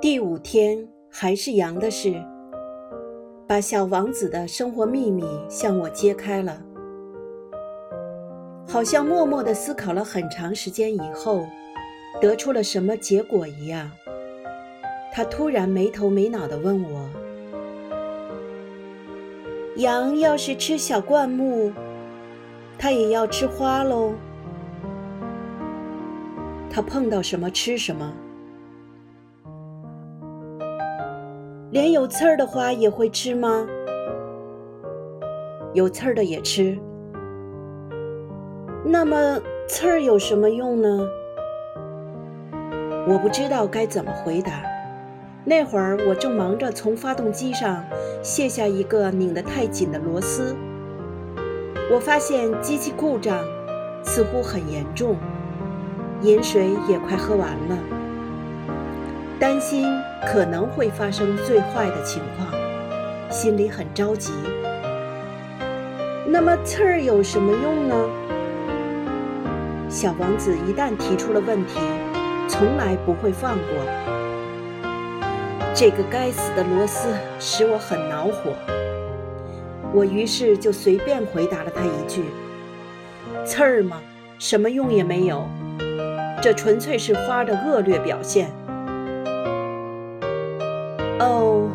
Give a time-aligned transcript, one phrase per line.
[0.00, 2.14] 第五天还是羊的事，
[3.46, 6.58] 把小王子的生活秘密向我揭开了。
[8.66, 11.44] 好像默默地思考了很长时间以后，
[12.18, 13.90] 得出了什么结果一样。
[15.12, 17.06] 他突然没头没脑地问我
[19.76, 21.70] ：“羊要是吃小灌木，
[22.78, 24.14] 它也要吃花喽？
[26.70, 28.10] 它碰到什么吃什么？
[31.70, 33.64] 连有刺儿的花也会吃吗？
[35.72, 36.76] 有刺儿的也吃。”
[38.84, 41.08] 那么刺儿有什么用呢？
[43.06, 44.62] 我不知道该怎么回答。
[45.44, 47.84] 那会儿我正忙着从发动机上
[48.22, 50.56] 卸下一个拧得太紧的螺丝。
[51.92, 53.38] 我发现机器故障
[54.02, 55.16] 似乎很严重，
[56.22, 57.78] 饮水也快喝完了，
[59.40, 59.86] 担心
[60.26, 62.46] 可能会发生最坏的情况，
[63.30, 64.32] 心里很着急。
[66.26, 67.96] 那么刺儿有什么用呢？
[69.88, 71.80] 小王子一旦提出了问题，
[72.46, 73.66] 从来不会放过。
[75.74, 78.52] 这个该死的螺丝使我很恼火。
[79.94, 82.24] 我于是就随便回答了他一句
[83.46, 84.02] ：“刺儿吗？
[84.38, 85.48] 什么用也没有。
[86.42, 88.50] 这纯粹是花的恶劣表现。”
[91.20, 91.70] 哦。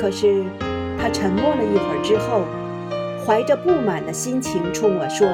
[0.00, 0.44] 可是
[0.98, 2.42] 他沉默了一会儿之后，
[3.24, 5.28] 怀着不满的心情冲我说。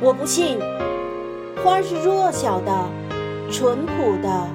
[0.00, 0.58] 我不信，
[1.62, 2.72] 花是弱小的、
[3.50, 4.48] 淳朴的，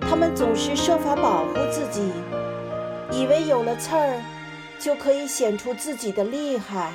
[0.00, 2.10] 它们总是设法保护自己，
[3.10, 4.20] 以为有了刺儿
[4.78, 6.90] 就可以显出自己的厉害。